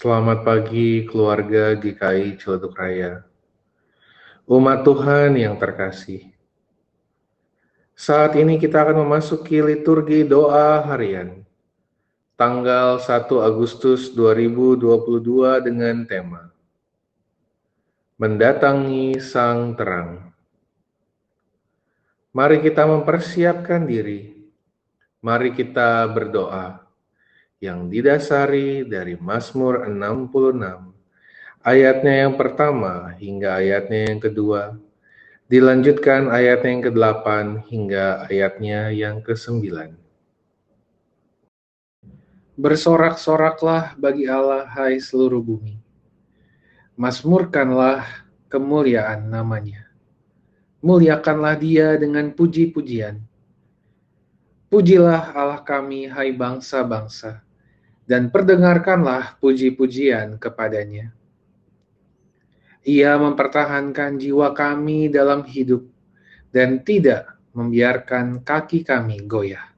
[0.00, 3.20] Selamat pagi keluarga GKI Ciledug Raya.
[4.48, 6.24] Umat Tuhan yang terkasih.
[7.92, 11.44] Saat ini kita akan memasuki liturgi doa harian.
[12.32, 16.48] Tanggal 1 Agustus 2022 dengan tema
[18.16, 20.32] Mendatangi Sang Terang.
[22.32, 24.48] Mari kita mempersiapkan diri.
[25.20, 26.88] Mari kita berdoa
[27.60, 30.96] yang didasari dari Mazmur 66,
[31.60, 34.80] ayatnya yang pertama hingga ayatnya yang kedua,
[35.52, 37.26] dilanjutkan ayatnya yang ke-8
[37.68, 39.92] hingga ayatnya yang ke-9.
[42.56, 45.76] Bersorak-soraklah bagi Allah, hai seluruh bumi.
[46.96, 48.08] Masmurkanlah
[48.48, 49.84] kemuliaan namanya.
[50.80, 53.20] Muliakanlah dia dengan puji-pujian.
[54.72, 57.49] Pujilah Allah kami, hai bangsa-bangsa
[58.10, 61.14] dan perdengarkanlah puji-pujian kepadanya.
[62.82, 65.86] Ia mempertahankan jiwa kami dalam hidup
[66.50, 69.69] dan tidak membiarkan kaki kami goyah.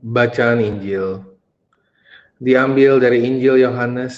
[0.00, 1.20] Bacaan Injil
[2.40, 4.16] diambil dari Injil Yohanes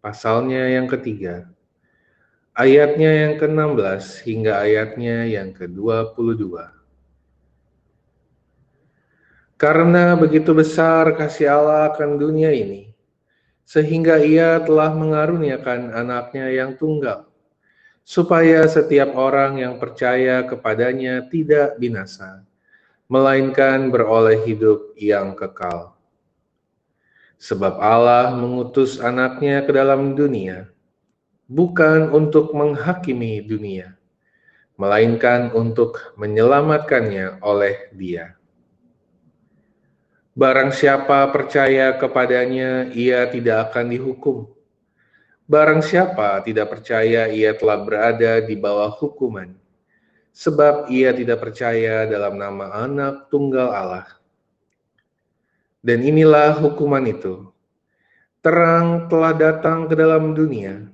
[0.00, 1.52] pasalnya yang ketiga,
[2.56, 6.56] ayatnya yang ke-16 hingga ayatnya yang ke-22.
[9.60, 12.91] Karena begitu besar kasih Allah akan dunia ini,
[13.72, 17.24] sehingga ia telah mengaruniakan anaknya yang tunggal,
[18.04, 22.44] supaya setiap orang yang percaya kepadanya tidak binasa,
[23.08, 25.96] melainkan beroleh hidup yang kekal.
[27.40, 30.68] Sebab Allah mengutus anaknya ke dalam dunia,
[31.48, 33.96] bukan untuk menghakimi dunia,
[34.76, 38.36] melainkan untuk menyelamatkannya oleh dia.
[40.32, 44.48] Barang siapa percaya kepadanya, ia tidak akan dihukum.
[45.44, 49.62] Barang siapa tidak percaya, ia telah berada di bawah hukuman
[50.32, 54.08] sebab ia tidak percaya dalam nama Anak Tunggal Allah.
[55.84, 57.52] Dan inilah hukuman itu.
[58.42, 60.90] Terang telah datang ke dalam dunia,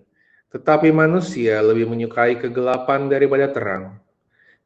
[0.52, 3.96] tetapi manusia lebih menyukai kegelapan daripada terang,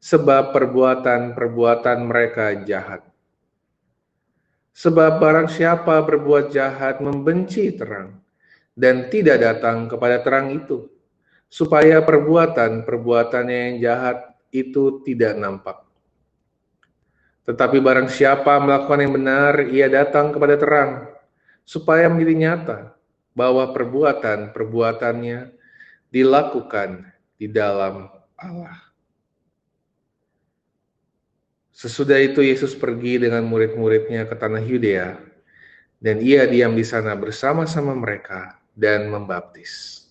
[0.03, 3.07] sebab perbuatan-perbuatan mereka jahat.
[4.73, 8.17] Sebab barang siapa berbuat jahat membenci terang,
[8.73, 10.89] dan tidak datang kepada terang itu,
[11.45, 15.77] supaya perbuatan-perbuatannya yang jahat itu tidak nampak.
[17.45, 20.91] Tetapi barang siapa melakukan yang benar, ia datang kepada terang,
[21.61, 22.79] supaya menjadi nyata
[23.37, 25.39] bahwa perbuatan-perbuatannya
[26.09, 28.92] dilakukan di dalam Allah.
[31.73, 35.17] Sesudah itu Yesus pergi dengan murid-muridnya ke tanah Yudea,
[35.97, 40.02] dan ia diam di sana bersama-sama mereka dan membaptis.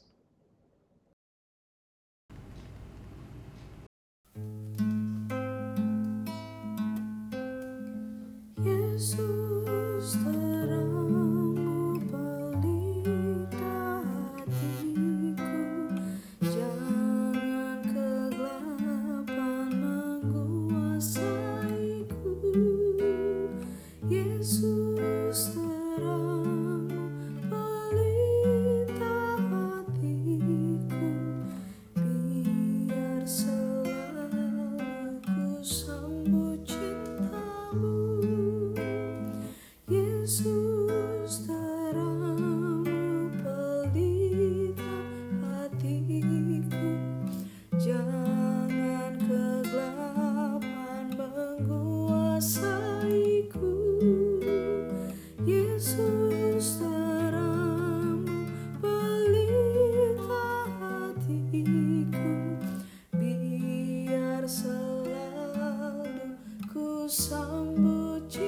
[68.32, 68.40] Ya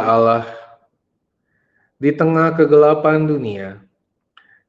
[0.00, 0.44] Allah,
[1.96, 3.80] di tengah kegelapan dunia,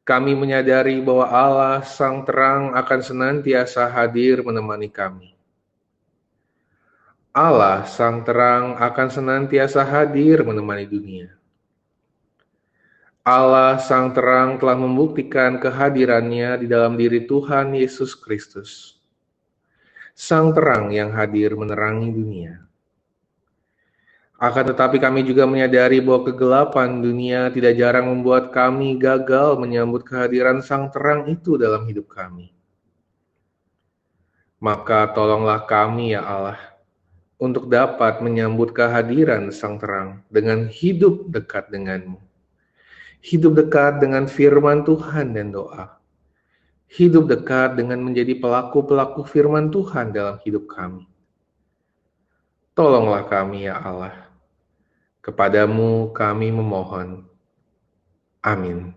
[0.08, 5.36] kami menyadari bahwa Allah Sang Terang akan senantiasa hadir menemani kami.
[7.36, 11.37] Allah Sang Terang akan senantiasa hadir menemani dunia.
[13.28, 18.96] Allah Sang Terang telah membuktikan kehadirannya di dalam diri Tuhan Yesus Kristus.
[20.16, 22.64] Sang Terang yang hadir menerangi dunia.
[24.40, 30.64] Akan tetapi kami juga menyadari bahwa kegelapan dunia tidak jarang membuat kami gagal menyambut kehadiran
[30.64, 32.56] sang terang itu dalam hidup kami.
[34.64, 36.62] Maka tolonglah kami ya Allah
[37.36, 42.27] untuk dapat menyambut kehadiran sang terang dengan hidup dekat denganmu.
[43.22, 45.98] Hidup dekat dengan firman Tuhan dan doa.
[46.88, 51.04] Hidup dekat dengan menjadi pelaku-pelaku firman Tuhan dalam hidup kami.
[52.78, 54.28] Tolonglah kami ya Allah
[55.28, 57.28] Kepadamu kami memohon.
[58.40, 58.96] Amin.